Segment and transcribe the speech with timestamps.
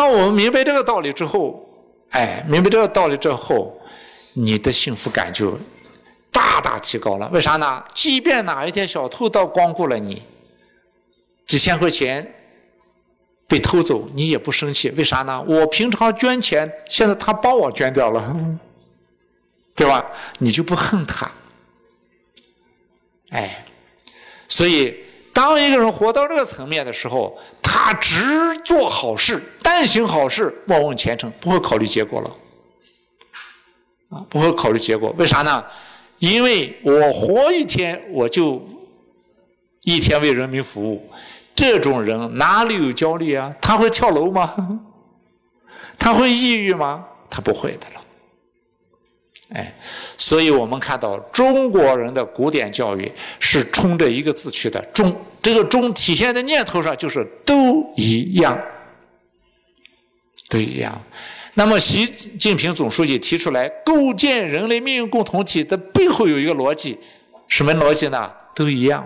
[0.00, 1.62] 当我们明白这个道理之后，
[2.12, 3.78] 哎，明白这个道理之后，
[4.32, 5.58] 你的幸福感就
[6.32, 7.28] 大大提高了。
[7.28, 7.84] 为啥呢？
[7.94, 10.22] 即便哪一天小偷到光顾了你，
[11.46, 12.34] 几千块钱
[13.46, 14.88] 被偷走，你也不生气。
[14.96, 15.44] 为啥呢？
[15.46, 18.34] 我平常捐钱，现在他帮我捐掉了，
[19.76, 20.02] 对吧？
[20.38, 21.30] 你就不恨他。
[23.32, 23.66] 哎，
[24.48, 24.96] 所以。
[25.32, 27.38] 当一个人活到这个层面的时候，
[27.72, 32.30] 他只做好事，但行好事，莫问前程，不会考虑结果了。
[34.08, 35.64] 啊，不会考虑结果，为啥呢？
[36.18, 38.60] 因为我活一天，我就
[39.82, 41.08] 一天为人民服务。
[41.54, 43.54] 这种人哪里有焦虑啊？
[43.62, 44.80] 他会跳楼吗？
[45.96, 47.04] 他会抑郁吗？
[47.30, 48.04] 他不会的了。
[49.52, 49.74] 哎，
[50.16, 53.10] 所以我们看到中国人的古典教育
[53.40, 55.12] 是冲着一个字去的“中”。
[55.42, 58.56] 这个“中”体现在念头上，就是都一样，
[60.48, 60.96] 都一样。
[61.54, 66.96] 那么，习近平总书记提出来构建人类命运共同体的背后有一个逻辑，
[67.48, 68.30] 什么逻辑呢？
[68.54, 69.04] 都一样。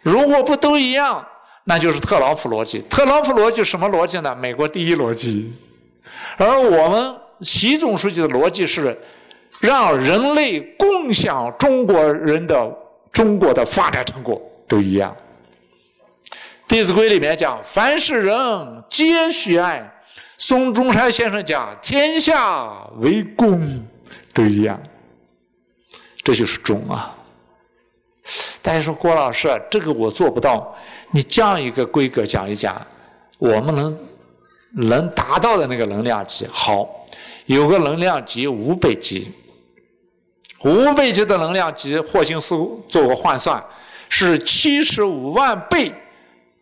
[0.00, 1.24] 如果不都一样，
[1.62, 2.80] 那就是特朗普逻辑。
[2.90, 4.34] 特朗普逻辑什么逻辑呢？
[4.34, 5.52] 美国第一逻辑。
[6.36, 8.98] 而我们习总书记的逻辑是。
[9.62, 12.68] 让人类共享中国人的
[13.12, 15.16] 中国的发展成果都一样，
[16.66, 19.88] 《弟子规》里面讲：“凡是人皆须爱。”
[20.36, 23.62] 孙中山先生讲：“天下为公。”
[24.34, 24.80] 都一样，
[26.24, 27.14] 这就是忠啊！
[28.62, 30.74] 大家说郭老师，这个我做不到，
[31.12, 32.84] 你降一个规格讲一讲，
[33.38, 33.98] 我们能
[34.88, 36.48] 能达到的那个能量级。
[36.50, 36.88] 好，
[37.46, 39.30] 有个能量级五百级。
[40.64, 42.56] 五倍级的能量级，霍金斯
[42.88, 43.62] 做过换算，
[44.08, 45.92] 是七十五万倍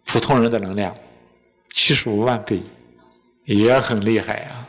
[0.07, 0.95] 普通人的能量，
[1.71, 2.63] 七十五万倍，
[3.45, 4.67] 也很厉害啊。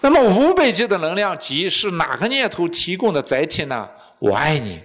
[0.00, 3.88] 那么五倍级的能量级是哪个念头提供的载体呢？
[4.18, 4.80] 我爱你，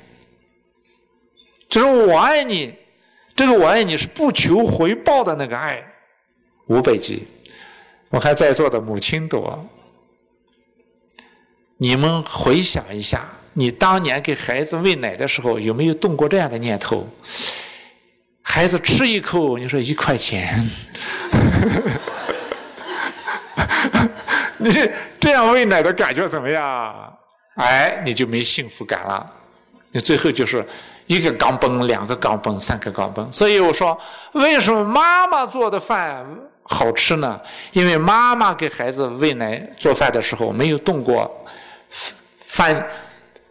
[1.69, 2.73] 就是我爱你，
[3.35, 5.84] 这个我爱你是不求回报的那个爱，
[6.67, 7.25] 五倍级。
[8.09, 9.66] 我看在座的母亲多。
[11.83, 17.05] 你们回想一下，你当年给孩子喂奶的时候，有没有动过这样的念头？
[18.41, 20.57] 孩子吃一口，你说一块钱，
[24.57, 24.72] 你
[25.19, 27.13] 这样喂奶的感觉怎么样？
[27.55, 29.29] 哎，你就没幸福感了。
[29.91, 30.66] 你最后就是
[31.07, 33.29] 一个钢崩，两个钢崩，三个钢崩。
[33.29, 33.99] 所以我说，
[34.31, 36.25] 为什么妈妈做的饭
[36.63, 37.38] 好吃呢？
[37.73, 41.29] 因为妈妈给孩子喂奶做饭的时候，没有动过。
[42.39, 42.85] 饭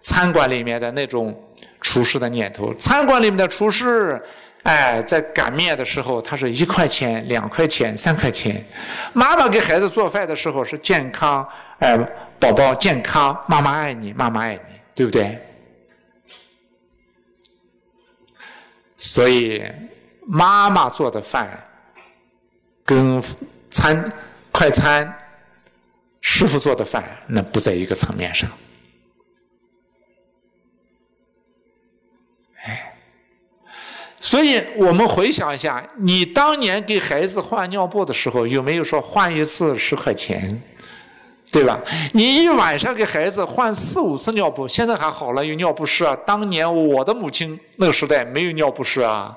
[0.01, 1.35] 餐馆里面的那种
[1.81, 4.21] 厨师的念头，餐馆里面的厨师，
[4.63, 8.65] 哎，在擀面的时候，他是一块钱、两块钱、三块钱。
[9.13, 11.47] 妈妈给孩子做饭的时候是健康，
[11.79, 11.97] 哎，
[12.39, 14.61] 宝宝健康，妈妈爱你，妈妈爱你，
[14.95, 15.39] 对不对？
[18.97, 19.65] 所以
[20.27, 21.49] 妈妈做的饭
[22.85, 23.23] 跟
[23.71, 24.13] 餐
[24.53, 25.13] 快餐。
[26.25, 28.49] 师傅做的饭，那不在一个层面上。
[32.65, 32.95] 哎，
[34.21, 40.63] 所以我们回想一下，你当年给孩子换尿布的时候，有没有说换一次十块钱，
[41.51, 41.81] 对吧？
[42.15, 46.17] 你一晚上给孩子换四五次尿布，现在还好了，有尿不湿啊。
[46.25, 49.37] 当年我的母亲那个时代没有尿不湿啊，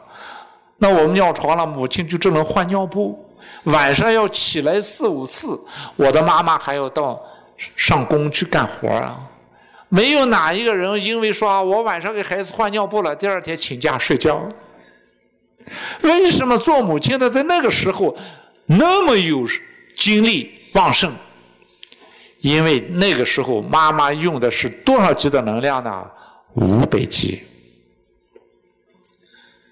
[0.77, 3.24] 那我们尿床了，母亲就只能换尿布。
[3.65, 5.59] 晚上要起来四五次，
[5.95, 7.19] 我的妈妈还要到
[7.75, 9.19] 上工去干活啊。
[9.89, 14.47] 没有哪一个人因为说我晚上给孩子换尿布了，第二天请假睡觉。
[16.01, 18.15] 为什么做母亲的在那个时候
[18.65, 19.47] 那么有
[19.95, 21.15] 精力旺盛？
[22.41, 26.05] 因为那个时候妈妈用的是多少级的能量呢？
[26.53, 27.41] 五百级。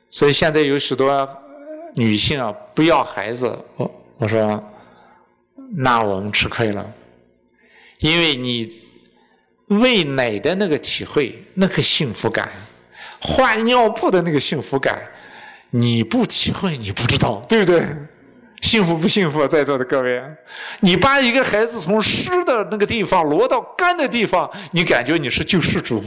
[0.09, 1.27] 所以现在有许多。
[1.95, 4.63] 女性啊，不要孩子，我我说，
[5.75, 6.85] 那我们吃亏了，
[7.99, 8.81] 因为你
[9.67, 12.49] 喂奶的那个体会，那个幸福感，
[13.19, 15.01] 换尿布的那个幸福感，
[15.69, 17.85] 你不体会你不知道，对不对？
[18.61, 19.45] 幸福不幸福？
[19.45, 20.23] 在座的各位，
[20.79, 26.01] 你把一个孩子从湿的那个地方挪到干的地方，你感觉你是救世主。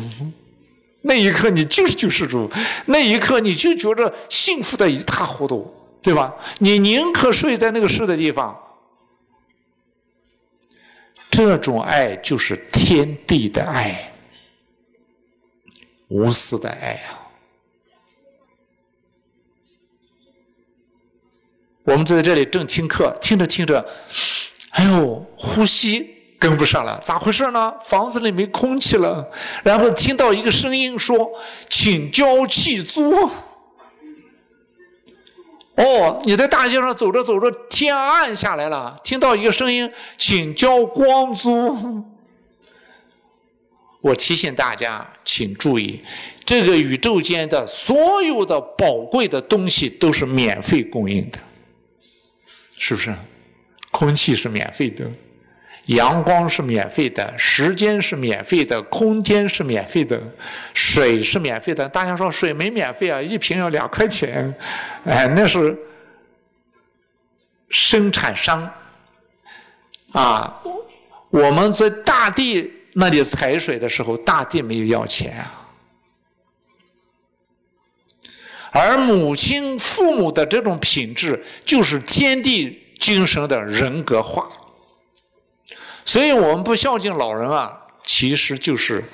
[1.06, 2.50] 那一刻你就是救世主，
[2.87, 5.73] 那一刻你就觉着幸福的一塌糊涂，
[6.03, 6.35] 对吧？
[6.58, 8.61] 你宁可睡在那个湿的地方。
[11.31, 14.12] 这种爱就是天地的爱，
[16.08, 17.23] 无私的爱啊！
[21.85, 23.87] 我们在这里正听课，听着听着，
[24.70, 27.75] 哎呦，呼吸跟不上了，咋回事呢？
[27.83, 29.27] 房子里没空气了。
[29.62, 31.31] 然后听到一个声音说
[31.69, 33.12] ：“请交气租。”
[35.77, 42.05] 哦，你在大街上走着走着，天暗下来了，听到一个声音：“请交光租。”
[44.00, 46.00] 我提醒大家，请注意，
[46.44, 51.39] 这个宇宙间的所有的宝贵的东西都是免费供应的，
[52.77, 53.12] 是不是？
[53.91, 55.05] 空气是免费的，
[55.87, 60.21] 阳光是免费的，时间是免费的，空间是免费的，
[60.75, 61.88] 水是免费的。
[61.88, 63.21] 大家说水没免费啊？
[63.21, 64.55] 一瓶要两块钱，
[65.05, 65.77] 哎，那是
[67.71, 68.71] 生产商
[70.12, 70.62] 啊。
[71.31, 72.73] 我们在大地。
[72.99, 75.69] 那里采水的时候，大地没有要钱啊。
[78.73, 84.49] 而母亲、父母的这种品质，就是天地精神的人格化。
[86.06, 89.05] 所以我们不孝敬老人啊，其实就是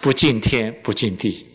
[0.00, 1.46] 不敬天、不敬地。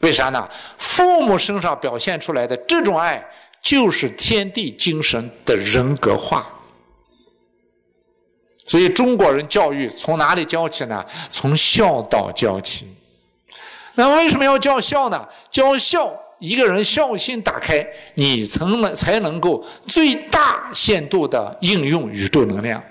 [0.00, 0.48] 为啥呢？
[0.78, 3.24] 父母身上表现出来的这种爱，
[3.62, 6.46] 就是天地精神的人格化。
[8.66, 11.04] 所以中国人教育从哪里教起呢？
[11.30, 12.86] 从孝道教起。
[13.94, 15.28] 那为什么要教孝呢？
[15.50, 22.82] 教孝，一个人孝心打开，你才能才能够最大限度的应用宇宙能量。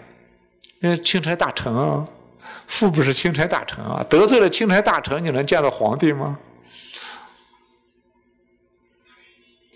[0.80, 2.08] 那钦差大臣啊，
[2.66, 6.40] 父不是钦差大臣啊，得罪了钦差大臣，你能见到皇帝吗？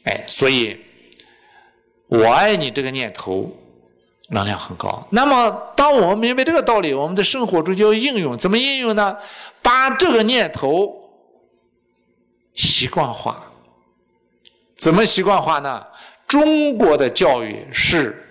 [0.05, 0.79] 哎，所以
[2.07, 3.53] 我爱你这个念头。
[4.29, 5.07] 能量很高。
[5.11, 8.35] 那么，当我们明白这个道理，我们在生活中就要应用。
[8.35, 9.15] 怎么应用呢？
[9.61, 10.91] 把这个念头
[12.55, 13.44] 习惯化。
[14.85, 15.83] 怎么习惯化呢？
[16.27, 18.23] 中国的教育是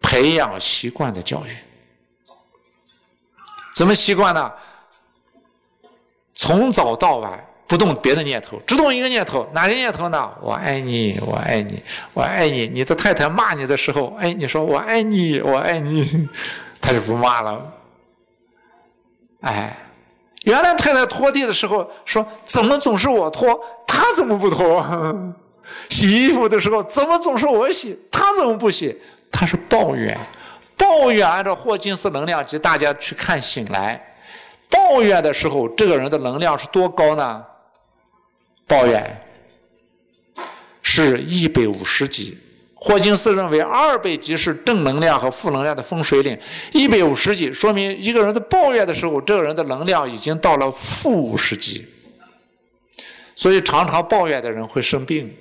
[0.00, 1.50] 培养习惯的教育。
[3.74, 4.50] 怎么习惯呢？
[6.34, 7.38] 从早到晚。
[7.66, 10.30] 不动别的念头，只动一个念头，哪个念头呢？
[10.40, 11.82] 我爱你，我爱你，
[12.12, 12.66] 我爱你。
[12.66, 16.28] 你的太太骂你的时候，哎，你说我爱你，我爱你，
[16.80, 17.72] 他就不骂了。
[19.40, 19.76] 哎，
[20.44, 24.84] 原来太太拖地的时候说，怎么总是我拖，他怎么不拖？
[25.90, 28.96] 洗衣服的时候，怎么总是我洗，他怎么不洗？
[29.32, 30.16] 他是抱怨，
[30.76, 34.00] 抱怨按照霍金斯能量级，大家去看醒来，
[34.70, 37.44] 抱怨的时候，这个人的能量是多高呢？
[38.66, 39.20] 抱怨
[40.82, 42.38] 是一百五十级，
[42.84, 46.38] 霍金斯认为二百级是正能量和负能量的分水岭，
[46.70, 51.82] 一百五十级说明一个人在抱怨的时候，这个人的能量已经到了负五十级，
[53.34, 55.34] 所以常常抱怨的人会生病。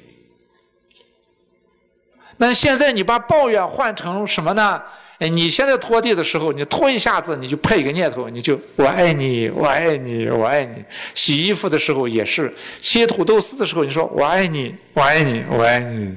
[2.37, 4.81] 那现在你把抱怨换成什么呢？
[5.19, 10.81] 哎，你现在拖地的时候，你拖一下子，你就配一个念头，你就我爱你，我爱你，我爱你。
[11.13, 16.15] 洗衣服的时候也是，切土豆丝的时候，你说我爱你，我爱你，我爱你。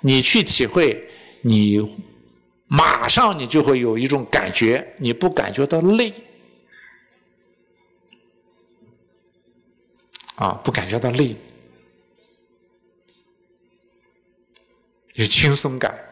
[0.00, 1.08] 你去体会，
[1.42, 1.78] 你
[2.66, 6.12] 马上你就会有一种感觉，你不感觉到累
[10.36, 11.34] 啊，不感觉到累，
[15.14, 16.04] 有轻松感。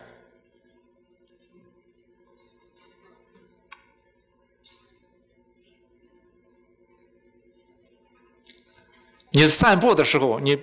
[9.30, 10.58] 你散步的时候，你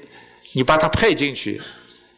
[0.54, 1.62] 你把它配进去，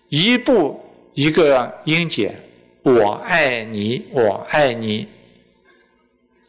[0.07, 0.84] 一步
[1.15, 2.35] 一个音节，
[2.83, 5.07] 我爱你，我爱你。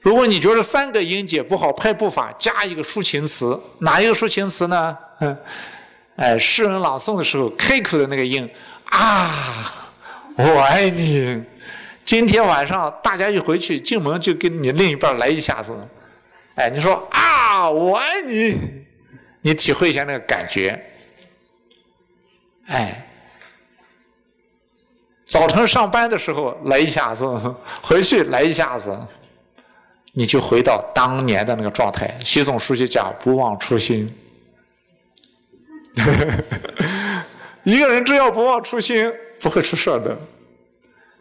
[0.03, 4.99] 如果你觉得三个音节不好拍步法，加一个抒情词，哪一个抒情词呢？
[6.17, 8.49] 哎，诗人朗诵的时候开口的那个音
[8.87, 9.73] 啊，
[10.37, 11.43] 我爱你。
[12.05, 15.73] 今天晚上大家一回去进门就跟你另一半来一下子，
[16.57, 18.57] 哎，你说啊，我爱你。
[19.43, 20.85] 你体会一下那个感觉，
[22.67, 23.06] 哎，
[25.27, 27.27] 早晨上班的时候来一下子，
[27.83, 28.97] 回去来一下子，
[30.13, 32.17] 你就回到当年的那个状态。
[32.25, 34.09] 习总书记讲“不忘初心”，
[37.65, 40.17] 一个人只要不忘初心，不会出事儿的。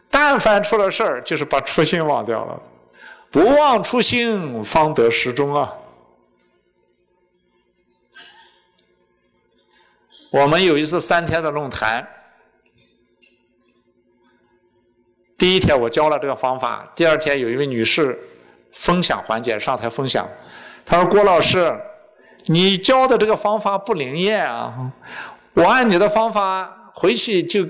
[0.08, 2.62] 但凡出了事儿，就是把初心忘掉了。
[3.30, 5.74] 不忘初心，方得始终啊。
[10.30, 12.06] 我们有一次三天的论坛，
[15.38, 18.18] 第一天我教了这个方法，第二天有一位女士
[18.72, 20.26] 分享环节上台分享，
[20.84, 21.74] 她说：“郭老师，
[22.46, 24.90] 你教的这个方法不灵验啊！
[25.52, 27.66] 我按你的方法回去就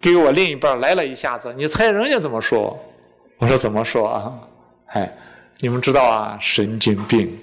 [0.00, 2.76] 给我另一半来了一下子，你猜人家怎么说？
[3.38, 4.32] 我说怎么说啊？
[4.86, 5.12] 哎，
[5.60, 7.38] 你们知道啊，神经病。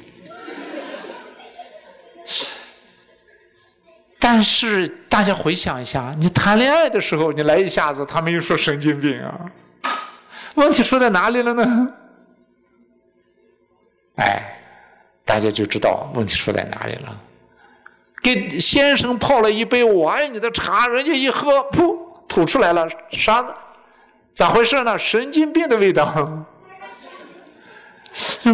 [4.24, 9.38] 但是大家回想一下，你谈恋爱的时候，你来一下子，他没有说神经病啊？
[10.56, 11.90] 问题出在哪里了呢？
[14.16, 14.42] 哎，
[15.26, 17.20] 大家就知道问题出在哪里了。
[18.22, 23.46] 给先生泡了一杯我爱你的茶，人家一喝，噗，吐出来了，啥？
[24.32, 24.98] 咋回事呢？
[24.98, 26.46] 神经病的味道。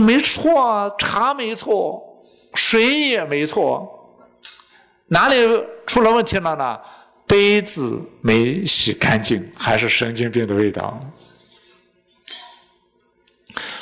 [0.01, 2.03] 没错啊，茶没错，
[2.55, 3.98] 水也没错。
[5.09, 5.35] 哪里
[5.85, 6.79] 出了问题了呢？
[7.27, 10.99] 杯子没洗干净，还是神经病的味道。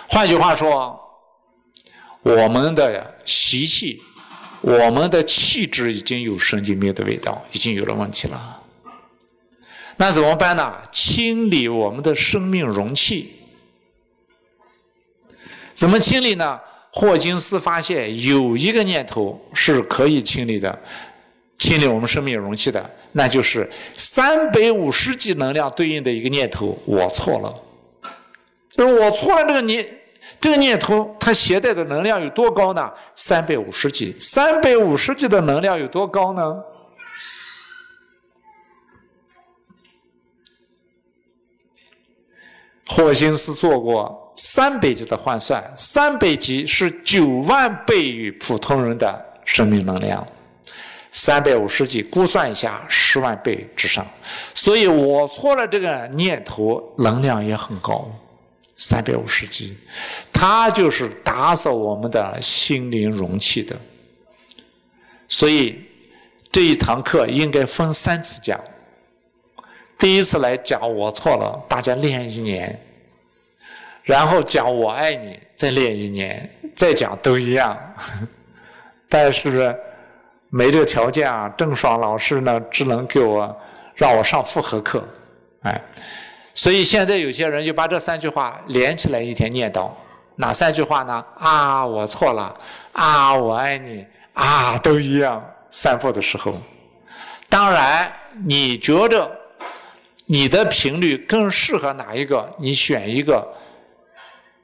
[0.10, 1.00] 换句话说，
[2.24, 4.02] 我们的习气，
[4.60, 8.64] 我们的气质已经有神经病的味道，已经有了问题了。
[9.96, 10.76] 那怎么办呢？
[10.92, 13.34] 清理我们的生命容器。
[15.74, 16.60] 怎么清理呢？
[16.92, 20.82] 霍金斯发现有一个念头是可以清理的。
[21.58, 26.78] 清理我们生命容器的，那就是三百五十级能量对应的一个念头。
[26.86, 27.54] 我错了，
[28.70, 29.48] 就是我错了。
[29.48, 30.00] 这个念，
[30.40, 32.92] 这个念头它携带的能量有多高呢？
[33.16, 34.16] 三百五十级。
[34.20, 36.64] 三百五十级的能量有多高呢？
[42.90, 50.26] 霍金斯做过三百级的换算，三百级是九万倍于普通人的生命能量。
[51.20, 54.06] 三百五十级，估算一下，十万倍之上。
[54.54, 58.08] 所以我错了，这个念头能量也很高，
[58.76, 59.76] 三百五十级，
[60.32, 63.76] 它就是打扫我们的心灵容器的。
[65.28, 65.84] 所以
[66.52, 68.60] 这一堂课应该分三次讲。
[69.98, 72.70] 第一次来讲我错了，大家练一年；
[74.04, 77.76] 然后讲我爱你，再练一年；再讲都一样，
[79.10, 79.76] 但是。
[80.50, 83.56] 没这个条件啊，郑爽老师呢只能给我
[83.96, 85.06] 让我上复合课，
[85.64, 85.82] 哎，
[86.54, 89.90] 所以现在有些人就把这三句话连起来一天念叨，
[90.36, 91.26] 哪三句话呢？
[91.38, 92.58] 啊，我错了，
[92.94, 95.44] 啊，我爱你，啊，都一样。
[95.70, 96.58] 散步的时候，
[97.50, 98.10] 当然
[98.46, 99.30] 你觉着
[100.26, 103.46] 你的频率更适合哪一个，你选一个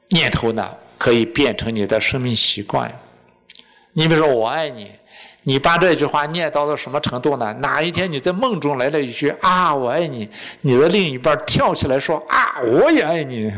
[0.08, 2.90] 念头呢，可以变成你的生命习惯。
[3.92, 4.90] 你比如说，我爱你。
[5.44, 7.52] 你把这句话念叨到什么程度呢？
[7.60, 10.28] 哪一天你在梦中来了一句“啊，我爱你”，
[10.62, 13.52] 你的另一半跳起来说“啊，我也爱你”，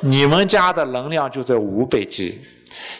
[0.00, 2.38] 你们家的能量就在五百级。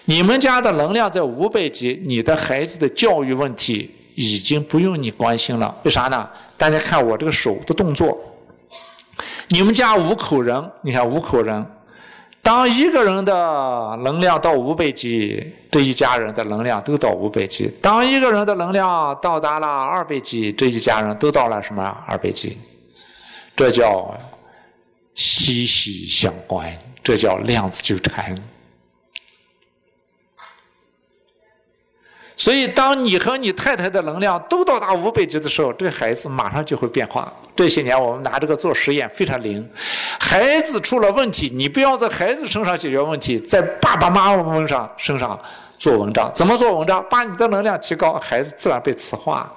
[0.07, 5.75] 你们家的能量在五百级，你的孩子的教育问题已经不用你关心了。
[5.83, 6.29] 为啥呢？
[6.57, 8.17] 大家看我这个手的动作，
[9.49, 11.67] 你们家五口人，你看五口人。
[12.45, 22.59] 当一个人的能量到五百级，这一家人的能量都到五百级；当一个人的能量到达了二百级，这一家人都到了什么二百级？
[23.57, 24.15] 这叫
[25.15, 26.71] 息息相关，
[27.03, 28.37] 这叫量子纠缠。
[32.37, 37.33] 所以，当你和你太太的能量都到达五百级的时候，这个孩子马上就会变化。
[37.55, 39.65] 这些年，我们拿这个做实验，非常灵。
[40.19, 45.39] 孩子出了问题，你不要在孩子身上解决问题，在爸爸妈妈们上身上
[45.79, 46.29] 做文章。
[46.35, 47.05] 怎么做文章？
[47.09, 49.51] 把你的能量提高，孩子自然被磁化。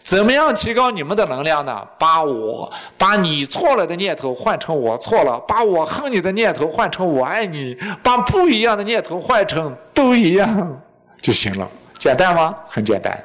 [0.00, 1.84] 怎么样提高你们的能量呢？
[1.98, 10.80] 把我把你错了的念头换成我错了，把我恨你的念头换成我爱你，把不一样的念头换成都一样。
[11.20, 12.56] 就行了，简单吗？
[12.68, 13.22] 很简单，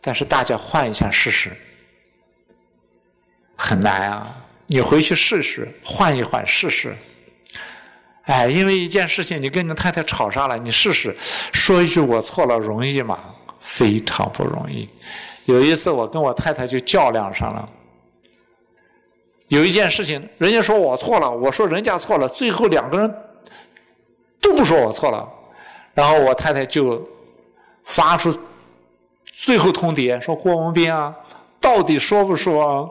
[0.00, 1.50] 但是大家换一下试试，
[3.56, 4.36] 很难啊！
[4.66, 6.94] 你回去试试，换一换试试。
[8.24, 11.16] 哎，因为一件事情，你跟你太太吵上了，你试试
[11.52, 13.18] 说一句“我错了”，容易吗？
[13.58, 14.88] 非常不容易。
[15.46, 17.68] 有一次，我跟我太太就较量上了。
[19.48, 23.12] 有一件事情，人家说我错了，我说人家错了，最后两个人
[24.40, 25.28] 都不说我错了。
[26.00, 27.06] 然后我太太就
[27.84, 28.34] 发出
[29.34, 31.14] 最后通牒，说郭文斌啊，
[31.60, 32.90] 到底说不说？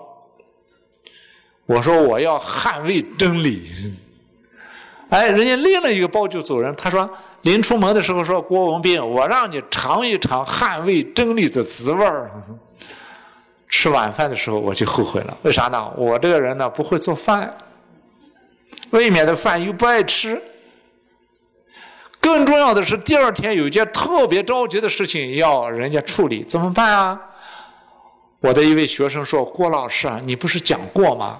[1.66, 3.68] 我说我要捍卫真理。
[5.10, 6.72] 哎，人家拎了一个包就走人。
[6.76, 7.10] 他说
[7.42, 12.30] 临出门的时候说郭文斌，我让你尝一尝捍卫真理的滋味儿。
[13.72, 15.92] 吃晚饭的时候我就后悔了，为啥呢？
[15.98, 17.52] 我这个人呢不会做饭，
[18.92, 20.40] 外面的饭又不爱吃。
[22.20, 27.20] 更重要的是，第二天有一件特别着急的事情要人家处理，怎么办啊？
[28.42, 31.38] 我的一位学生说：“郭老师啊，你不是讲过吗？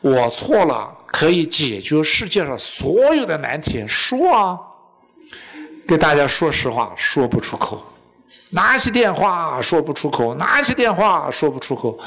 [0.00, 3.84] 我错了，可以解决世界上所有的难题。
[3.86, 4.58] 说啊，
[5.86, 7.84] 跟大家说实话，说不出口。
[8.50, 11.98] 拿起电话说不出口，拿起电话说不出口。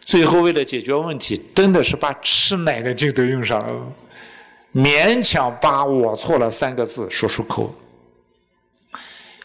[0.00, 3.86] 最后为了解决问题，真的是把吃奶的劲都用上了，
[4.74, 7.72] 勉强把我错了三个字说出口，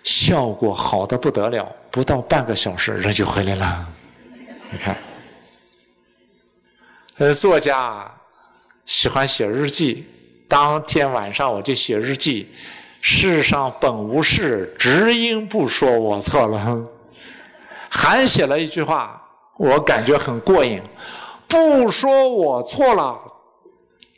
[0.02, 3.88] 效果好的不得了，不到半个小时人就回来了。
[4.72, 4.98] 你看，
[7.20, 8.12] 呃，作家
[8.86, 10.06] 喜欢写日记，
[10.48, 12.50] 当天晚上我就写日记。
[13.02, 16.86] 世上本无事，只因不说我错了。
[17.88, 19.22] 还写了一句话，
[19.58, 20.82] 我感觉很过瘾：
[21.48, 23.18] 不说我错了，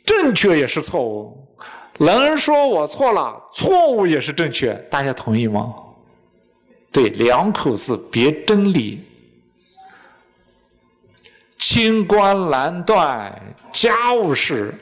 [0.04, 1.32] 正确也是错误；
[1.98, 4.72] 能说我错了，错误也是正确。
[4.90, 5.74] 大家同意吗？
[6.90, 9.02] 对，两口子别争理。
[11.56, 13.32] 清官难断
[13.72, 14.74] 家务事。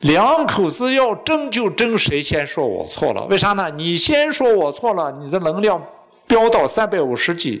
[0.00, 3.22] 两口子要争就争谁先说我错了？
[3.26, 3.70] 为啥呢？
[3.70, 5.80] 你先说我错了，你的能量
[6.26, 7.60] 飙到三百五十几；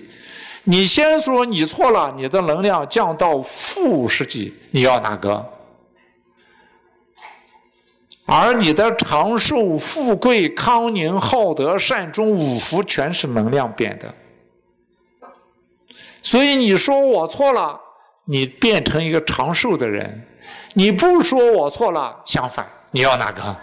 [0.64, 4.52] 你先说你错了，你的能量降到负五十几。
[4.70, 5.46] 你要哪个？
[8.30, 14.14] 而你的长寿、富贵、康宁、好德、善终、五福，全是能量变的。
[16.22, 17.80] 所以你说我错了，
[18.26, 20.28] 你变成一个长寿的人。
[20.74, 23.56] 你不说我错了，相反，你要哪个？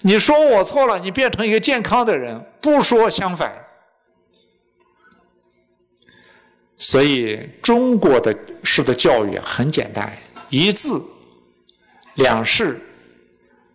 [0.00, 3.52] 你说我错了，你变成一个健康的人；不说，相反。
[6.78, 10.10] 所以，中国的式的教育很简单：
[10.48, 11.02] 一字、
[12.14, 12.80] 两事、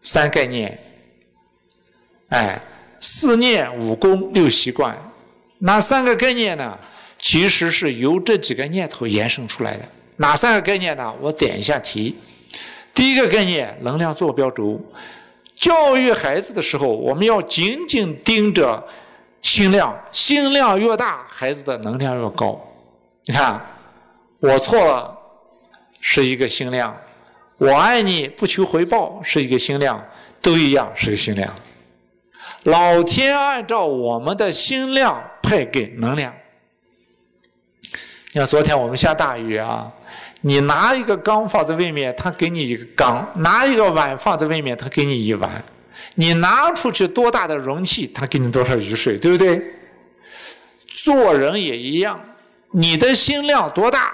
[0.02, 0.78] 三概念，
[2.30, 2.60] 哎，
[3.00, 4.98] 四念、五功、六习惯。
[5.60, 6.78] 那三个概念呢？
[7.18, 9.88] 其实是由这几个念头延伸出来的。
[10.18, 11.14] 哪三个概念呢？
[11.22, 12.16] 我点一下题。
[12.96, 14.84] 第一个概念，能量坐标轴。
[15.56, 18.84] 教育孩子的时候，我们要紧紧盯着
[19.44, 22.60] 心量，心量越大，孩子的能量越高。
[23.26, 23.62] 你看，
[24.40, 25.16] 我错了
[26.00, 27.00] 是一个心量，
[27.62, 30.04] 我爱你不求回报是一个心量，
[30.42, 31.48] 都一样是个心量。
[32.64, 36.34] 老天按照我们的心量配给能量。
[38.32, 39.92] 你看，昨天我们下大雨啊。
[40.42, 45.64] 你拿一个缸放在外面，他给你一个缸；拿一个碗放在外面，他给你一碗。
[46.16, 49.62] 你拿出去多大的容器，他给你多少雨水，对不对？
[50.88, 52.20] 做人也一样，
[52.72, 54.12] 你的心量多大，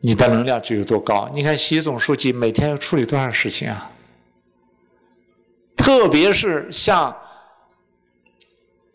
[0.00, 1.28] 你的能量就有多高。
[1.32, 3.90] 你看习总书记每天要处理多少事情啊？
[5.76, 7.14] 特别是像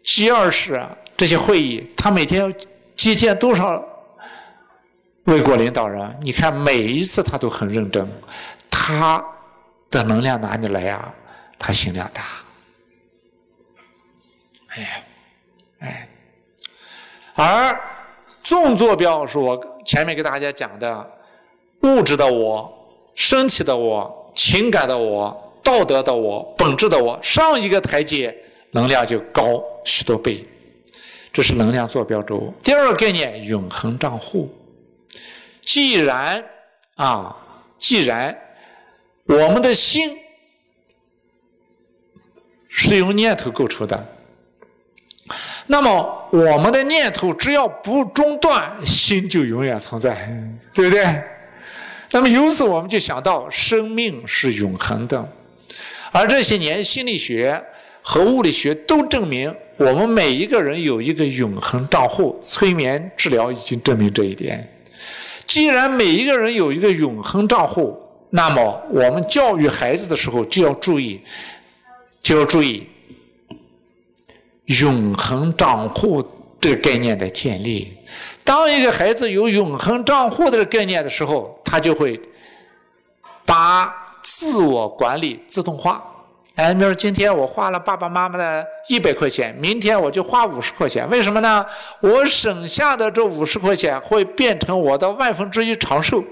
[0.04, 0.86] G 二十
[1.18, 2.52] 这些会议，他每天要
[2.96, 3.84] 接见多少？
[5.24, 8.08] 为国领导人，你看每一次他都很认真，
[8.70, 9.24] 他
[9.89, 11.12] 的能量哪里来呀？
[11.58, 12.24] 他心量大。
[14.76, 15.04] 哎，
[15.80, 16.10] 哎，
[17.34, 17.82] 而
[18.44, 21.12] 纵坐标是我前面给大家讲的
[21.84, 22.71] 物质的我、
[23.13, 28.36] 身体的我、情感的我、道德的我、本质的我，上一个台阶
[28.71, 30.45] 能量就高许多倍，
[31.32, 32.52] 这是能量坐标轴。
[32.63, 34.50] 第二个概念，永恒账户。
[35.62, 36.43] 既然
[36.95, 37.36] 啊，
[37.78, 38.36] 既然
[39.26, 40.17] 我们的心
[42.69, 44.14] 是由念头构成的，
[45.67, 50.15] 那么我们的念头只要不中断，心就永远存在，
[50.73, 51.21] 对不对？
[52.12, 55.28] 那么由此我们就想到，生命是永恒的，
[56.12, 57.62] 而这些年心理学
[58.01, 64.71] 和物理学都证明，我们每一个人有一个永恒账户，催眠治疗已经证明这一点。
[65.45, 67.99] 既然每一个人有一个永恒账户，
[68.30, 71.21] 那么我们教育孩子的时候就要注意，
[72.21, 72.88] 就要注意
[74.65, 76.23] 永恒账户
[76.60, 77.95] 这个概念的建立。
[78.43, 82.19] 当一个孩子有永恒账户的概念的时候，他就会
[83.45, 86.04] 把自我管理自动化。
[86.56, 91.65] 哎，比如今天我花了爸爸妈妈的一百块钱，明天我就花五十块钱，为什么呢？
[91.99, 96.23] 我省下的这五十块钱会变成我的万分之一长寿，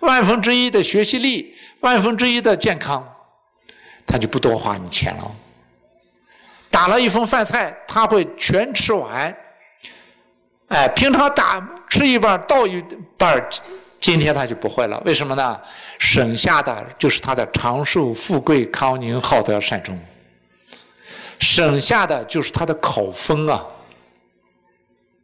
[0.00, 3.02] 万分之一的学习力，万分之一的健康，
[4.06, 5.30] 他就不多花你钱了。
[6.78, 9.36] 打了一份饭菜，他会全吃完。
[10.68, 12.80] 哎，平常打吃一半倒一
[13.16, 13.44] 半
[13.98, 15.60] 今天他就不会了，为什么呢？
[15.98, 20.00] 省下的就是他的长寿、富贵、康宁、好德、善终，
[21.40, 23.66] 省下的就是他的口分啊。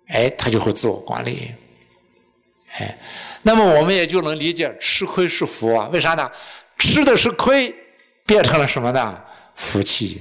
[0.09, 1.55] 哎，他就会自我管理。
[2.79, 2.99] 哎，
[3.43, 5.89] 那么我们也就能理解吃亏是福啊？
[5.93, 6.29] 为啥呢？
[6.79, 7.73] 吃的是亏，
[8.27, 9.17] 变成了什么呢？
[9.55, 10.21] 福气。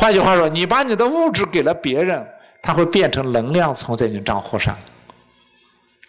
[0.00, 2.26] 换句话说，你把你的物质给了别人，
[2.62, 4.74] 它会变成能量存在你账户上。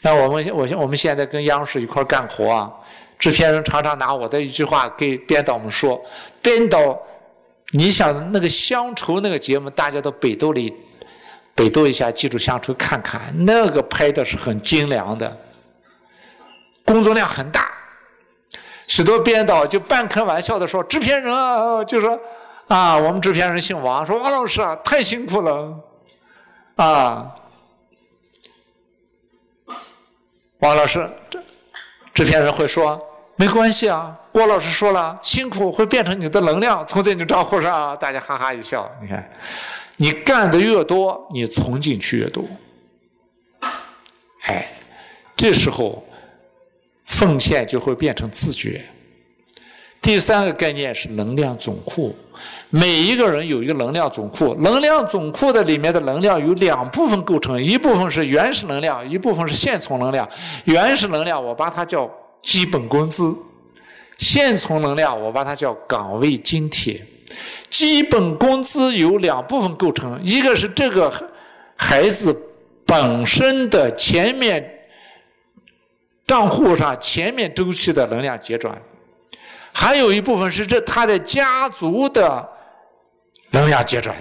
[0.01, 2.71] 那我们我我们现在跟央视一块干活啊，
[3.19, 6.01] 制片人常常拿我的一句话给编导们说
[6.41, 6.97] ：“编导，
[7.71, 10.73] 你想那个乡愁那个节目，大家都百度里
[11.53, 15.37] 百度一下，记住乡愁看看，那个拍的是很精良的，
[16.85, 17.69] 工作量很大。
[18.87, 22.17] 许多编导就半开玩笑的说，制片人啊，就说
[22.71, 25.77] 啊，我们制片人姓王，说王老师啊，太辛苦了，
[26.75, 27.35] 啊。”
[30.59, 31.43] 王老师，这
[32.13, 32.97] 制片人会说
[33.35, 34.17] 没关系啊。
[34.31, 37.97] 郭老师说了，辛苦会变成你的能量，存在你账户上。
[37.97, 38.89] 大家哈哈一笑。
[39.01, 39.29] 你看，
[39.97, 42.45] 你干的越多，你存进去越多。
[44.43, 44.71] 哎，
[45.35, 46.01] 这时候
[47.05, 48.81] 奉献就会变成自觉。
[50.01, 52.15] 第三个概念是能量总库。
[52.71, 60.27] 每一个人有一个能量总库，能量总库的里面的能量由两部分构成，一部分是原始能量，一部分是现存能量。
[60.63, 62.09] 原始能量我把它叫
[62.41, 63.35] 基本工资，
[64.17, 66.99] 现存能量我把它叫岗位津贴。
[67.69, 71.13] 基本工资由两部分构成，一个是这个
[71.75, 72.35] 孩子
[72.85, 74.79] 本身的前面
[76.25, 78.81] 账户上前面周期的能量结转，
[79.73, 82.49] 还有一部分是这他的家族的。
[83.53, 84.15] 能量结转，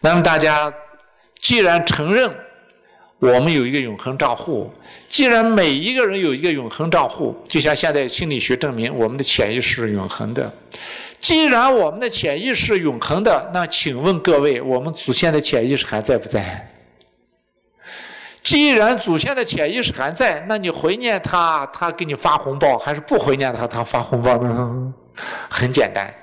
[0.00, 0.74] 那么大家
[1.36, 2.34] 既然承认
[3.20, 4.68] 我们有一个永恒账户，
[5.08, 10.52] 既然每一个人有一个永恒账户，就像现在心理学证明我们的潜意识是永恒的。
[11.20, 16.75] 既然我们的潜意识永恒的，那请问各位，我们祖先的潜意识还在不在？
[18.46, 24.94] 既然祖先的潜意识还在，那你回念他，他给你发红包，还是不回念他，他发红包呢？
[25.50, 26.14] 很简单，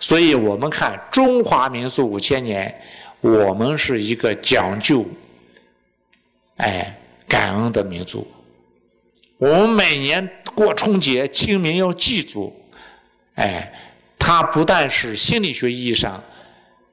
[0.00, 2.74] 所以我们看中华民族五千年，
[3.20, 5.04] 我们是一个讲究，
[6.56, 6.96] 哎，
[7.28, 8.26] 感恩的民族。
[9.36, 12.58] 我们每年过春节、清明要祭祖，
[13.34, 13.70] 哎，
[14.18, 16.18] 它不但是心理学意义上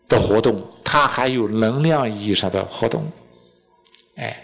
[0.10, 3.10] 的活动，它还有能量意义上的活动，
[4.18, 4.36] 哎。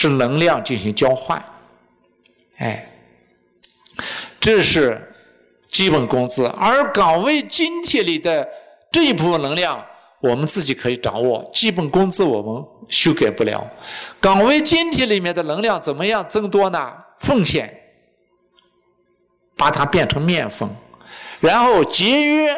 [0.00, 1.44] 是能量进行交换，
[2.58, 2.88] 哎，
[4.38, 5.12] 这是
[5.68, 6.46] 基本工资。
[6.56, 8.48] 而岗位津贴里的
[8.92, 9.84] 这一部分能量，
[10.20, 11.44] 我们自己可以掌握。
[11.52, 13.68] 基本工资我们修改不了。
[14.20, 16.94] 岗位津贴里面的能量怎么样增多呢？
[17.18, 17.68] 奉献，
[19.56, 20.68] 把它变成面粉，
[21.40, 22.56] 然后节约，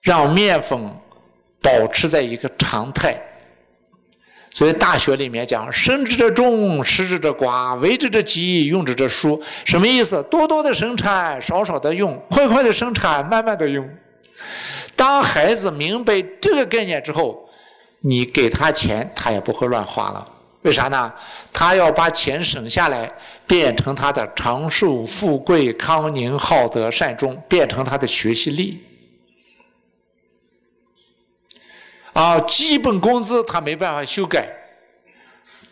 [0.00, 0.78] 让面粉
[1.60, 3.20] 保持在一个常态。
[4.50, 9.40] 所以大学里面讲，生之者众，食之者寡，为之者急，用之者疏。
[9.64, 10.22] 什么意思？
[10.24, 13.88] 多多的生产，少少的用；快快的生产，慢慢的用。
[14.96, 17.48] 当孩子明白这个概念之后，
[18.00, 20.26] 你给他钱，他也不会乱花了。
[20.62, 21.12] 为啥呢？
[21.52, 23.08] 他要把钱省下来，
[23.46, 28.82] 变成他的长寿、富贵、康宁、好德、善终，变成他的学习力。
[32.18, 34.48] 啊，基本工资他没办法修改，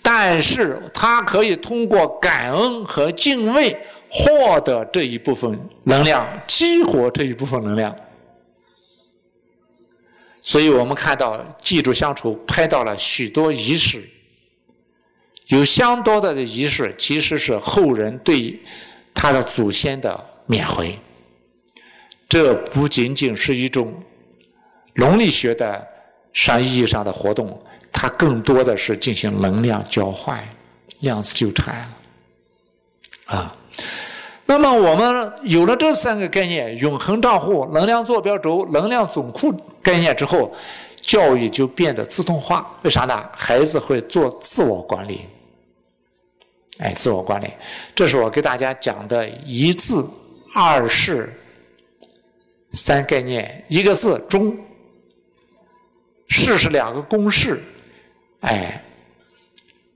[0.00, 3.76] 但是他可以通过感恩和敬畏
[4.08, 7.92] 获得这一部分能量，激活这一部分能量。
[10.40, 14.08] 所以我们看到，记住相处拍到了许多仪式，
[15.48, 18.56] 有相当多的仪式其实是后人对
[19.12, 20.88] 他的祖先的缅怀。
[22.28, 23.92] 这不仅仅是一种
[24.94, 25.84] 农历学的。
[26.36, 27.58] 上意义上的活动，
[27.90, 30.38] 它更多的是进行能量交换、
[31.00, 31.90] 量子纠缠
[33.24, 33.56] 啊。
[34.44, 39.50] 那么我们有了这三个概念：永恒账户、能量坐标轴、能量总库
[39.82, 40.54] 概念之后，
[41.00, 42.70] 教育就变得自动化。
[42.82, 43.24] 为啥呢？
[43.34, 45.22] 孩子会做自我管理。
[46.80, 47.48] 哎，自我管理，
[47.94, 50.06] 这是我给大家讲的一字、
[50.54, 51.32] 二事、
[52.74, 54.54] 三概念，一个字中。
[56.28, 57.62] 式是两个公式，
[58.40, 58.82] 哎，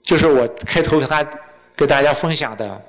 [0.03, 1.25] 就是我开头给他
[1.77, 2.83] 给大家分享的，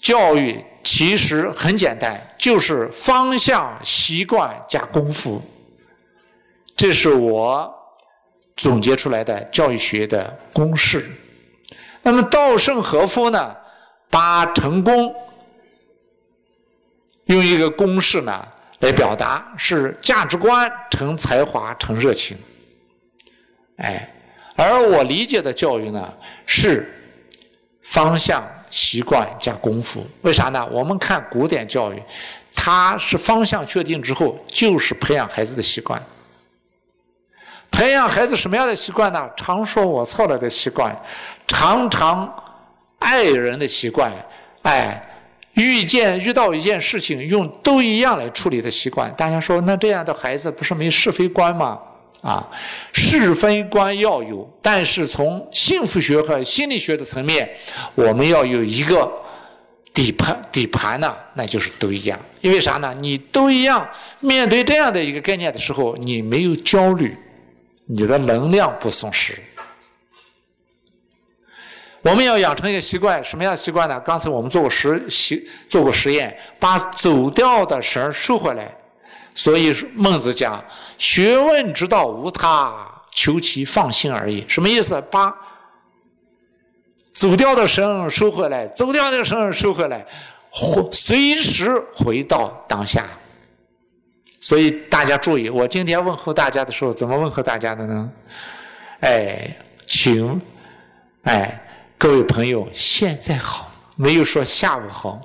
[0.00, 5.40] 教育其实很简单，就是方向、习惯加功夫。
[6.76, 7.72] 这是我
[8.56, 11.10] 总结出来的教育学的公式。
[12.02, 13.54] 那么稻盛和夫呢，
[14.08, 15.14] 把成功
[17.26, 18.48] 用一个公式呢
[18.80, 22.36] 来表达，是价值观成才华成热情。
[23.76, 24.08] 哎，
[24.56, 26.12] 而我理解的教育呢
[26.44, 26.92] 是
[27.82, 30.06] 方向、习惯加功夫。
[30.22, 30.66] 为啥呢？
[30.70, 32.02] 我们看古典教育，
[32.54, 36.00] 它是方向确定之后，就是培养孩子的习惯。
[37.70, 39.30] 培养孩子什么样的习惯呢？
[39.36, 40.94] 常说我错了的习惯，
[41.46, 42.32] 常常
[42.98, 44.12] 爱人的习惯，
[44.62, 45.02] 哎，
[45.60, 49.12] 遇见遇到一件事情用都一样来处理的习惯。
[49.16, 51.78] 大家说，那这样的孩子不是没是非观吗？
[52.22, 52.46] 啊，
[52.92, 57.48] 是非观要有，但是从幸福学和心理学的层面，
[57.94, 59.10] 我们要有一个
[59.94, 62.18] 底盘底盘呢，那就是都一样。
[62.40, 62.94] 因为啥呢？
[63.00, 63.88] 你都一样，
[64.20, 67.14] 面对这样的一个概念的时候，你没有焦虑。
[67.86, 69.32] 你的能量不松弛。
[72.02, 74.00] 我们要养成一个习惯，什么样的习惯呢？
[74.00, 78.74] 刚才我们做过实习，做过实验，把走掉的绳收回来。
[79.34, 80.62] 所以孟子讲
[80.98, 82.74] ：“学问之道无他，
[83.12, 85.00] 求其放心而已。”什么意思？
[85.10, 85.34] 把
[87.12, 90.04] 走掉的绳收回来，走掉的绳收回来，
[90.90, 93.04] 随时回到当下。
[94.40, 98.10] 所以大家注意，我今天问候大家的时候，怎么问候大家的呢？
[99.00, 99.54] 哎，
[99.86, 100.40] 请，
[101.22, 101.62] 哎，
[102.00, 105.20] 各位朋友，现在好，没有说下午好。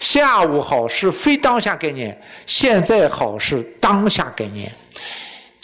[0.00, 4.72] 下午好是非当下概念，现在好是当下概念。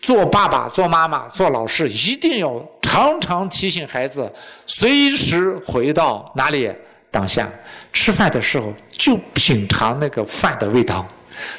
[0.02, 4.30] 做爸爸、做妈妈、做老师，一定要常常提醒孩子，
[4.66, 6.70] 随时回到哪里？
[7.10, 7.48] 当下。
[7.90, 11.06] 吃饭的时候就品尝那个饭的味道。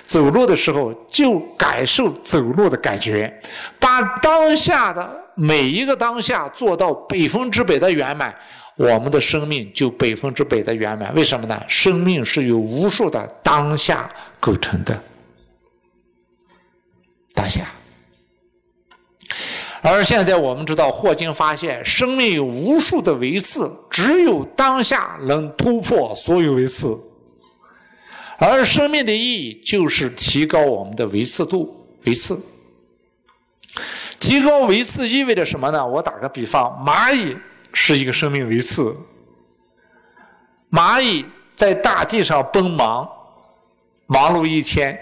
[0.06, 3.42] 走路的时候就感受走路的感觉，
[3.80, 8.32] 把当下的每一个当下做到百分之百的圆满，
[8.78, 11.14] 我们的生命就百分之百的圆满。
[11.14, 11.62] 为什么呢？
[11.68, 15.00] 生命是由无数的当下构成的，
[17.34, 17.66] 当下。
[19.84, 26.96] 而现在我们知道，霍金发现生命有无数的维次，只有当下能突破所有维次。
[28.38, 32.40] 而生命的意义就是提高我们的维次度，维次。
[34.20, 35.86] 提高维次意味着什么呢？
[35.86, 37.36] 我打个比方，蚂蚁
[37.74, 38.96] 是一个生命维次。
[40.72, 43.10] 蚂蚁在大地上奔忙，
[44.08, 45.00] 忙碌一天，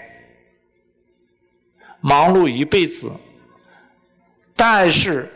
[2.00, 3.10] 忙碌一辈子。
[4.56, 5.32] 但是，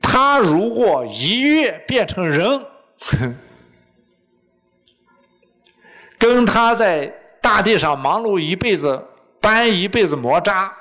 [0.00, 2.64] 它如果一跃变成人。
[6.18, 7.06] 跟他在
[7.40, 9.00] 大地上忙碌一辈子、
[9.40, 10.76] 搬一辈子磨渣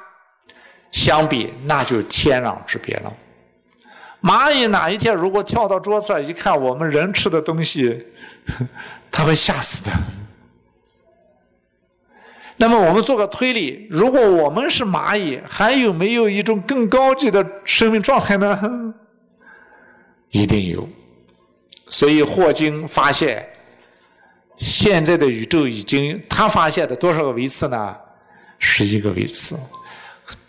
[0.92, 3.14] 相比，那就天壤之别了。
[4.28, 8.06] 蚂蚁哪一天如果跳到桌子上一看我们人吃的东西，
[9.10, 9.92] 它会吓死的。
[12.58, 18.94] 那么我们做个推理：如果我们是蚂蚁，还有没有一种更高级的生命状态呢？
[20.32, 20.90] 一定有。
[21.88, 23.48] 所以霍金发现。
[24.58, 27.96] 现在的宇宙已经，他发现的多少个维次呢？
[28.58, 29.56] 十一个维次，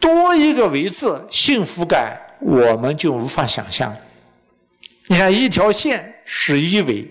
[0.00, 3.94] 多一个维次，幸福感我们就无法想象。
[5.06, 7.06] 你看，一条线是一维，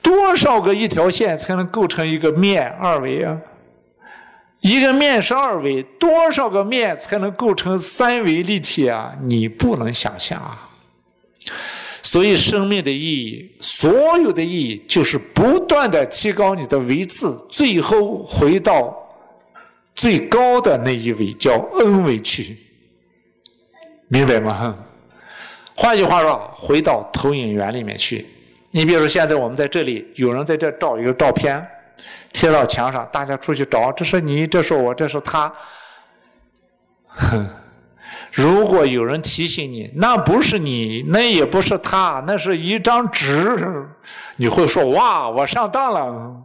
[0.00, 3.38] 多少个一条线才能构成一个面二维啊？
[4.60, 9.12] 一个面是二维，多少个面才能构成三维立体啊？
[9.22, 10.68] 你不能想象啊！
[12.02, 18.94] 所以，生命的意义，所有的意义，就是不断的提高你的维次，最后回到
[19.94, 22.56] 最高的那一位，叫 N 维去，
[24.12, 24.76] 明白吗？
[25.74, 28.26] 换句话说，回到投影源里面去。
[28.70, 31.66] 你比如说，现在我们在这里，有人在这照一个照片，
[32.30, 35.50] 贴到墙上，大家出去找，这是你，这是我，这是他。
[37.06, 37.48] 哼。
[38.30, 43.88] 如果有人提醒你，那不是你，那也不是他，那是一张纸，
[44.36, 46.36] 你会说：“哇，我上当了。”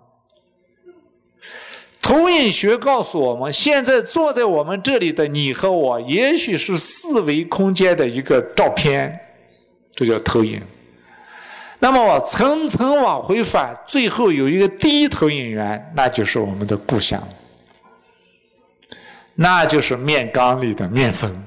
[2.08, 9.20] 投影学告诉我们，现在坐在我们这里的你和我，也许是四维空间的一个照片，
[9.93, 10.62] 这叫投影。
[11.80, 17.22] 那么我层层往回返，最后有一个第一投影源，那就是我们的故乡，
[19.36, 21.46] 那就是面缸里的面粉。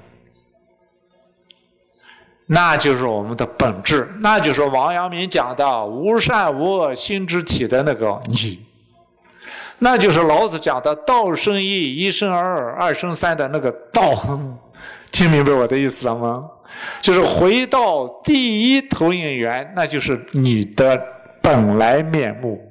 [2.44, 8.61] 那就是我们的本质，那就是王阳明讲的“无善无恶心之体”的那个你，
[9.83, 14.14] 那就是老子讲的“道生一，一生二，二生三”的那个道。
[15.11, 16.49] 听明白我的意思了吗？
[17.01, 21.03] 就是回到第一投影源，那就是你的
[21.43, 22.64] 本来面目。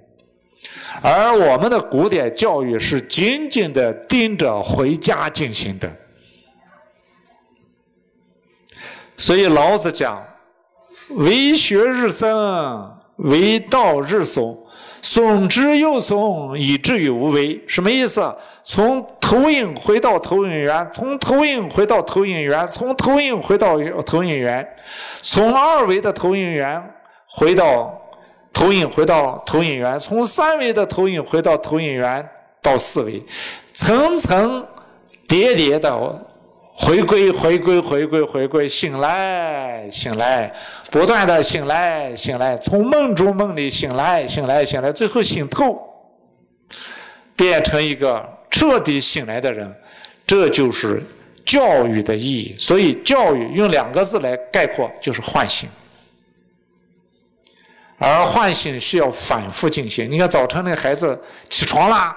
[1.01, 5.91] 而我们的古典教育是紧紧的盯着回家进行的。
[9.17, 10.23] 所以老子讲
[11.17, 14.57] ：“为学日增，为道日损。
[15.01, 18.35] 损之又损，以至于无为。”什么意思？
[18.63, 24.67] 从投影回到投影源，从投影回到投影源，从投影回到投影源，
[25.21, 26.81] 从二维的投影源
[27.27, 27.91] 回到
[28.53, 32.27] 投影，回到投影源，从三维的投影回到投影源
[32.61, 33.23] 到四维，
[33.73, 34.65] 层层
[35.27, 36.25] 叠叠的。
[36.81, 40.51] 回归，回归，回归，回归，醒来，醒来，
[40.89, 45.77] 不断的醒来，醒来，从梦中梦里醒来，醒来，醒来，最后醒透，
[47.35, 49.71] 变成一个彻底醒来的人，
[50.25, 51.03] 这就是
[51.45, 52.55] 教育的意义。
[52.57, 55.69] 所以，教育用两个字来概括，就是唤醒。
[57.97, 60.09] 而唤醒需要反复进行。
[60.09, 62.15] 你看，早晨那孩子起床啦。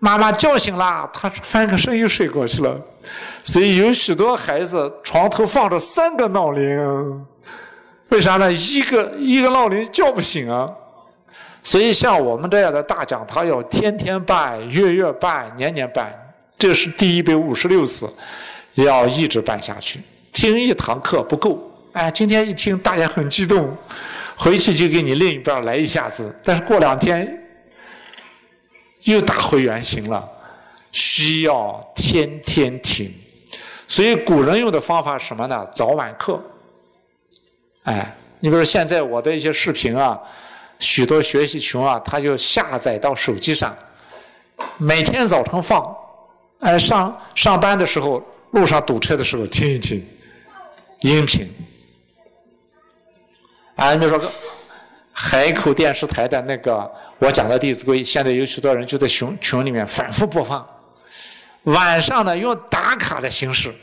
[0.00, 2.80] 妈妈叫醒了，他翻个身又睡过去了，
[3.42, 7.26] 所以有许多孩子床头放着三个闹铃，
[8.10, 8.52] 为啥呢？
[8.52, 10.68] 一个一个闹铃叫不醒啊。
[11.62, 16.12] 所以像我们这样的大讲堂要天天办、月月办、年年办，
[16.56, 18.08] 这是第一百五十六次，
[18.74, 20.00] 要一直办下去。
[20.32, 21.60] 听一堂课不够，
[21.92, 23.76] 哎，今天一听大家很激动，
[24.36, 27.47] 回去就给你另一半来一下子，但是过两天。
[29.04, 30.28] 又打回原形了，
[30.92, 33.14] 需要天天听，
[33.86, 35.66] 所以古人用的方法什么呢？
[35.72, 36.40] 早晚课。
[37.84, 40.18] 哎，你比如说现在我的一些视频啊，
[40.78, 43.74] 许多学习群啊，他就下载到手机上，
[44.76, 45.96] 每天早晨放，
[46.60, 50.04] 哎上上班的时候，路上堵车的时候听一听，
[51.00, 51.50] 音频。
[53.76, 54.30] 啊，你比如说
[55.12, 56.90] 海口电视台的那个。
[57.18, 60.64] 我讲的《弟子规》，现在有许多人就在群群里面反复播放。
[61.64, 63.74] 晚上呢，用打卡的形式。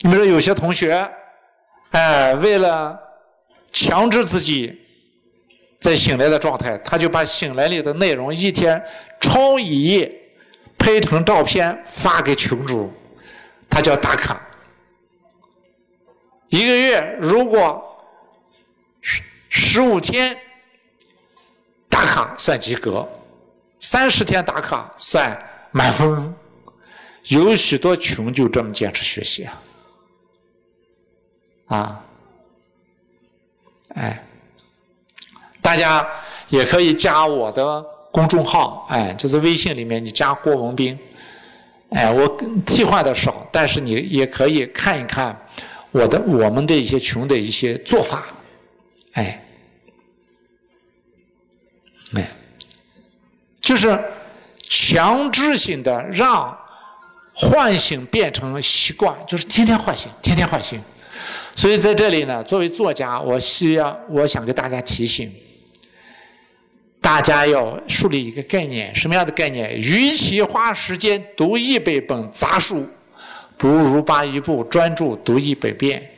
[0.00, 1.08] 你比如说，有些同学，
[1.92, 2.98] 哎，为了
[3.72, 4.76] 强制自己
[5.78, 8.82] 在醒来的状态，他就把醒来里的内容一天
[9.20, 10.12] 抄一页，
[10.76, 12.92] 拍成照片发给群主，
[13.70, 14.40] 他叫打卡。
[16.48, 17.80] 一个月如果
[19.00, 20.36] 十十五天。
[21.88, 23.08] 打卡算及格，
[23.78, 25.36] 三十天打卡算
[25.70, 26.34] 满分。
[27.24, 29.44] 有许多群就这么坚持学习
[31.66, 32.04] 啊，啊，
[33.94, 34.24] 哎，
[35.60, 36.08] 大家
[36.48, 40.98] 也可以加我的公众号，哎，就是微信里面你加郭文斌，
[41.90, 42.26] 哎，我
[42.64, 45.38] 替换的少，但是你也可以看一看
[45.90, 48.26] 我的我们的一些群的一些做法，
[49.12, 49.44] 哎。
[52.14, 52.26] 哎，
[53.60, 53.98] 就是
[54.62, 56.56] 强制性的让
[57.34, 60.80] 唤醒变成习惯，就是天天唤醒，天天唤醒。
[61.54, 65.32] 所以在这里呢，作为作家，我需要我想给大家提醒，
[67.00, 69.76] 大家要树立一个概念，什么样的概念？
[69.76, 72.86] 与其花时间读一百本杂书，
[73.56, 76.10] 不如把一部专注读一百遍。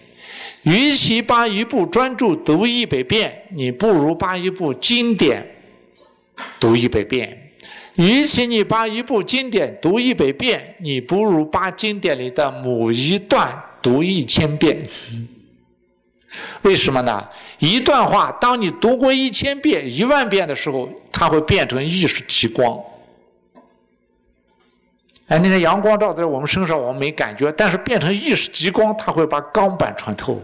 [0.62, 5.46] 与其把一部专注读一百遍，你不如把一部经典。
[6.58, 7.52] 读一百遍，
[7.94, 14.84] 与其你把一部经典读一百遍，你不如把经典里的某一段读一千遍。
[16.62, 17.28] 为什么呢？
[17.58, 22.78] 一段话，当你读过一千遍、一万遍的时候，它会变成意识极光。
[25.28, 30.40] 哎，那个阳光照在我们身上，我们没感觉，但是变成意识极光，它会把钢板穿透。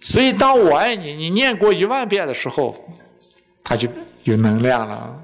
[0.00, 2.74] 所以，当我爱你，你念过一万遍的时候。
[3.64, 3.88] 它就
[4.24, 5.18] 有能量了，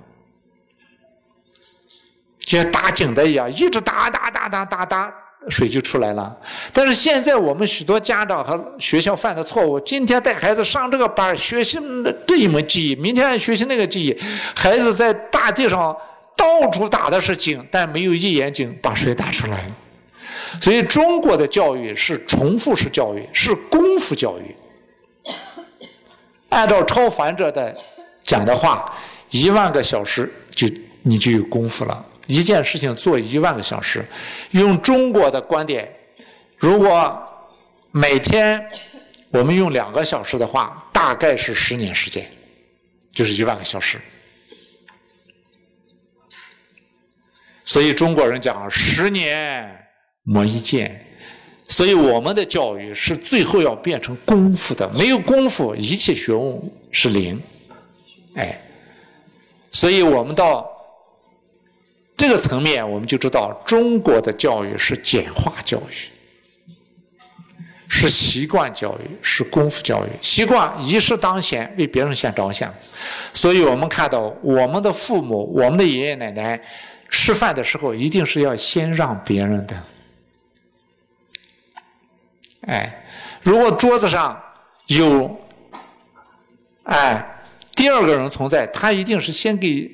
[2.39, 5.13] 就像打井的一样，一直打打打打打打，
[5.49, 6.35] 水就出来了。
[6.73, 11.79] 但是现在我们许多家长和学校犯的错误：今天带孩子上这个班学习
[12.27, 14.19] 这一门技艺，明天学习那个技艺，
[14.55, 15.95] 孩子在大地上
[16.37, 19.65] 到处打的是井，但没有一眼井把水打出来。
[20.61, 24.57] 所以中国的教育是重复式教育，是功夫教育。
[26.49, 27.77] 按照超凡者的。
[28.29, 28.95] 讲的话，
[29.31, 30.69] 一万个小时就
[31.03, 32.07] 你就有功夫了。
[32.27, 34.05] 一件事情做一万个小时，
[34.51, 35.91] 用中国的观点，
[36.59, 37.19] 如果
[37.91, 38.63] 每天
[39.31, 42.31] 我们用两个小时的话，大概是十年时间，
[43.15, 43.99] 就是一万个小时。
[47.65, 49.75] 所以中国人讲十年
[50.25, 51.03] 磨一剑，
[51.67, 57.41] 所以我们的教育是最后要变成功夫的，没有功夫，一切学问是零。
[58.35, 58.61] 哎，
[59.71, 60.71] 所以我们到
[62.17, 65.93] 这个层面，我们就知道中国的教育是简化教育，
[67.89, 70.09] 是习惯教育，是功夫教育。
[70.21, 72.73] 习惯一事当先，为别人先着想。
[73.33, 76.61] 所以我们看到我们的父母，我们的爷爷奶奶
[77.09, 79.83] 吃饭的时候，一定是要先让别人的。
[82.67, 83.05] 哎，
[83.43, 84.41] 如果桌子上
[84.87, 85.41] 有，
[86.85, 87.35] 哎。
[87.79, 89.89] 第二个人存在，他一定是先给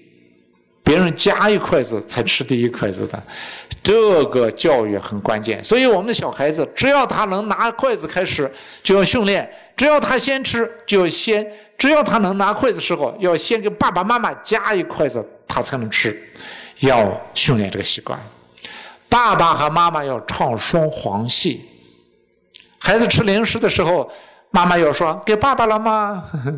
[0.82, 3.22] 别人夹一筷子才吃第一筷子的，
[3.82, 5.62] 这个教育很关键。
[5.62, 8.51] 所以我们的小孩子，只要他能拿筷子开始，
[8.82, 9.45] 就要训练；
[9.76, 11.45] 只要他先吃，就要先；
[11.76, 16.18] 只要他能拿筷子时候，要先给爸爸妈妈夹一筷子，他才能吃。
[16.78, 18.18] 要训练这个习惯。
[19.11, 21.61] 爸爸和妈妈要唱双簧戏。
[22.78, 24.11] 孩子吃零食的时候，
[24.51, 26.55] 妈妈要说：“给爸爸了吗？”呵 呵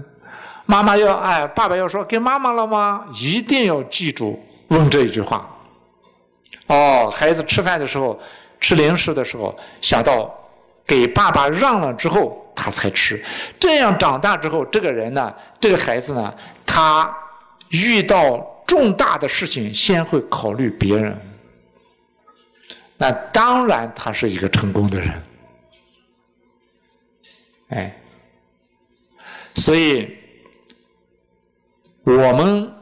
[0.66, 3.06] 妈妈要哎，爸爸要说给妈妈了吗？
[3.14, 5.48] 一定要记住问这一句话。
[6.66, 8.20] 哦，孩子吃饭的时候
[8.60, 10.28] 吃零食的时候，想到
[10.84, 13.22] 给爸爸让了之后他才吃。
[13.60, 16.34] 这样长大之后，这个人呢，这个孩子呢，
[16.66, 17.16] 他
[17.70, 21.16] 遇到重大的事情先会考虑别人。
[22.96, 25.22] 那当然，他是一个成功的人。
[27.68, 27.96] 哎，
[29.54, 30.15] 所以。
[32.06, 32.72] 我们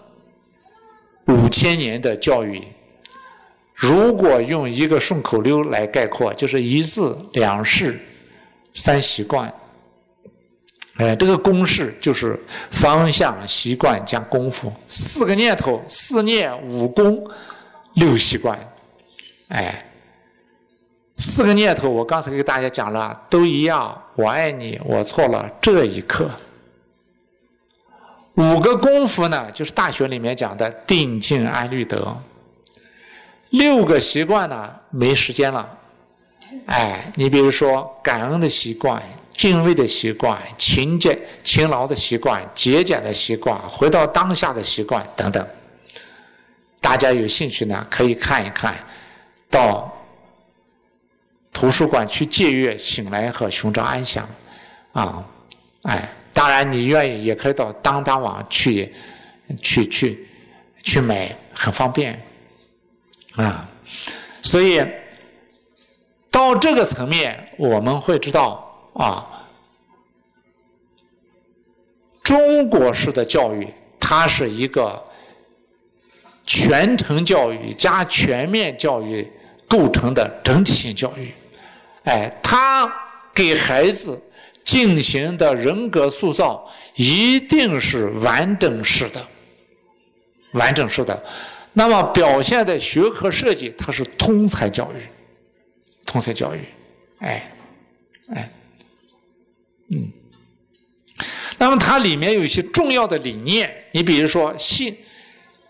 [1.28, 2.62] 五千年的教育，
[3.74, 7.98] 如果用一个顺口溜来概括，就是一字两事
[8.74, 9.50] 三习惯。
[10.96, 12.38] 哎，这个公式就是
[12.70, 17.26] 方向、习惯加功夫，四个念头：四念、五功、
[17.94, 18.58] 六习惯。
[19.48, 19.86] 哎，
[21.16, 23.98] 四个念头，我刚才给大家讲了，都一样。
[24.16, 26.30] 我爱你，我错了，这一刻。
[28.34, 32.12] 五个功夫呢，就是大学里面讲的定静安律德。
[33.50, 35.78] 六个习惯呢，没时间了。
[36.66, 45.46] 哎，你比如说感恩的习惯、敬畏的习惯、勤俭勤劳的习惯、节俭的习惯、回到当下的习惯等等。
[46.80, 48.74] 大家有兴趣呢，可以看一看，
[49.48, 49.92] 到
[51.52, 54.28] 图书馆去借阅《醒来和寻找安详》
[55.00, 55.24] 啊，
[55.82, 56.08] 哎。
[56.34, 58.92] 当然，你愿意也可以到当当网去，
[59.62, 60.26] 去去
[60.82, 62.20] 去买，很方便
[63.36, 63.66] 啊。
[64.42, 64.84] 所以
[66.32, 69.46] 到这个层面，我们会知道啊，
[72.24, 75.00] 中国式的教育，它是一个
[76.44, 79.32] 全程教育加全面教育
[79.68, 81.32] 构成的整体性教育。
[82.02, 82.92] 哎，它
[83.32, 84.20] 给孩子。
[84.64, 89.20] 进行的人格塑造一定是完整式的，
[90.52, 91.22] 完整式的。
[91.74, 94.96] 那么表现在学科设计，它是通才教育，
[96.06, 96.58] 通才教育，
[97.18, 97.52] 哎，
[98.34, 98.50] 哎，
[99.90, 100.10] 嗯。
[101.58, 104.96] 那么它里面有一些重要的理念，你比如说幸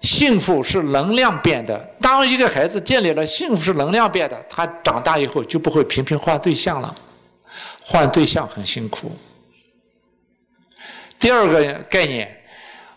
[0.03, 1.79] 幸福是能量变的。
[2.01, 6.95] 当一个孩子建立了幸福是能量变的，他长大以后就不会频频换对象了。
[7.85, 9.13] 换对象很辛苦。
[11.19, 12.35] 第二个概念，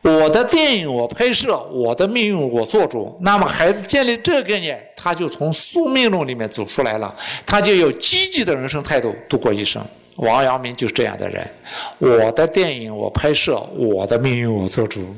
[0.01, 3.17] 我的电影我拍摄，我的命运我做主。
[3.21, 7.13] 那么孩子建立这个概念，他就从宿命论里面走出来了，
[7.45, 9.85] 他就有积极的人生态度度过一生。
[10.15, 11.47] 王阳明就是这样的人。
[11.99, 15.15] 我的电影我拍摄，我的命运我做主。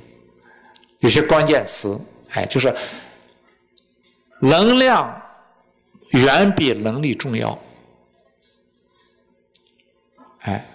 [0.99, 1.97] 有些关键词，
[2.31, 2.73] 哎，就是
[4.41, 5.21] 能量
[6.11, 7.57] 远比能力重要。
[10.41, 10.65] 哎，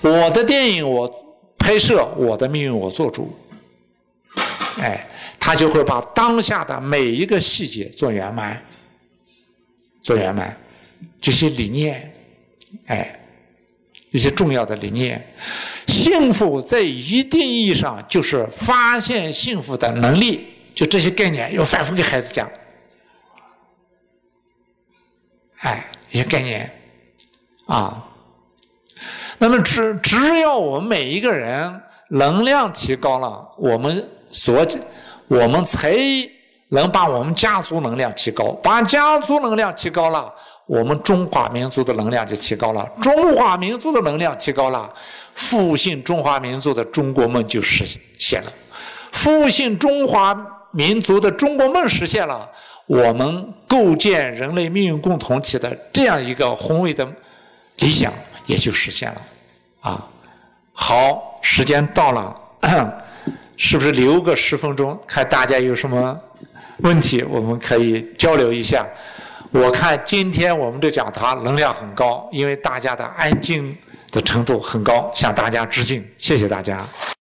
[0.00, 1.08] 我的电影我
[1.56, 3.32] 拍摄，我的命运我做主。
[4.78, 5.06] 哎，
[5.38, 8.60] 他就会把当下的每一个细节做圆满，
[10.00, 10.56] 做圆满
[11.20, 12.12] 这些理念，
[12.86, 13.20] 哎，
[14.10, 15.24] 一些重要的理念。
[15.86, 22.50] 幸福在一定意义上就是发现幸福的能力，就这些概念要反复给孩子讲。
[25.58, 26.70] 哎，一些概念
[27.66, 28.06] 啊。
[29.42, 31.80] 那么只只要我们每一个人
[32.10, 34.66] 能量提高了，我们所
[35.28, 35.96] 我们才
[36.68, 40.30] 能把我们家族能量提高，把家族能量提高了，
[40.66, 42.86] 我们中华民族的能量就提高了。
[43.00, 44.92] 中华民族的能量提高了，
[45.34, 47.86] 复兴中华民族的中国梦就实
[48.18, 48.52] 现了。
[49.12, 50.36] 复兴中华
[50.72, 52.46] 民族的中国梦实现了，
[52.86, 57.08] 我们构建人类命运共同体的这样一个宏伟的
[57.78, 58.12] 理想
[58.50, 59.22] 也就实现了。
[59.80, 60.06] 啊，
[60.72, 62.36] 好，时间到了，
[63.56, 66.18] 是不是留个十分钟，看大家有什么
[66.78, 68.84] 问题，我们可以交流一下。
[69.52, 73.76] 我看今天我们的讲堂能量很高，因为大家的安静
[74.10, 76.86] 的程度很高，向大家致敬，谢谢大家。